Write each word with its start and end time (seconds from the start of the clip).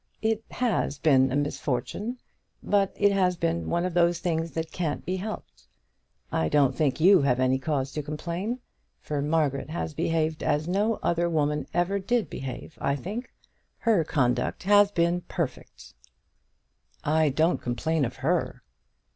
"It 0.23 0.43
has 0.49 0.97
been 0.97 1.31
a 1.31 1.35
misfortune, 1.35 2.17
but 2.63 2.91
it 2.95 3.11
has 3.11 3.37
been 3.37 3.69
one 3.69 3.85
of 3.85 3.93
those 3.93 4.17
things 4.17 4.53
that 4.53 4.71
can't 4.71 5.05
be 5.05 5.17
helped. 5.17 5.67
I 6.31 6.49
don't 6.49 6.75
think 6.75 6.99
you 6.99 7.21
have 7.21 7.39
any 7.39 7.59
cause 7.59 7.91
to 7.91 8.01
complain, 8.01 8.61
for 8.99 9.21
Margaret 9.21 9.69
has 9.69 9.93
behaved 9.93 10.41
as 10.41 10.67
no 10.67 10.95
other 11.03 11.29
woman 11.29 11.67
ever 11.71 11.99
did 11.99 12.31
behave, 12.31 12.79
I 12.81 12.95
think. 12.95 13.31
Her 13.77 14.03
conduct 14.03 14.63
has 14.63 14.91
been 14.91 15.21
perfect." 15.27 15.93
"I 17.03 17.29
don't 17.29 17.61
complain 17.61 18.03
of 18.03 18.15
her." 18.25 18.63